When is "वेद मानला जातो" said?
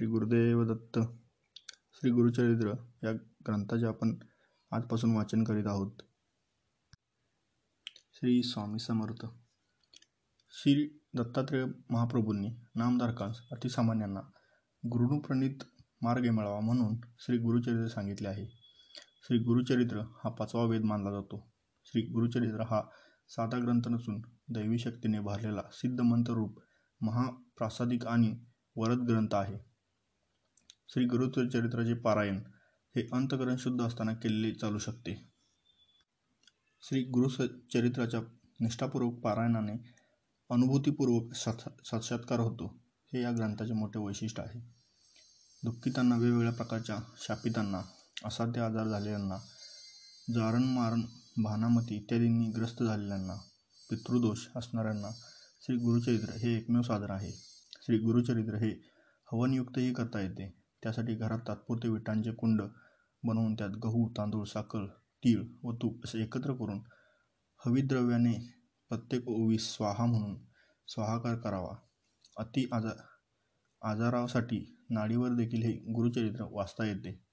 20.64-21.52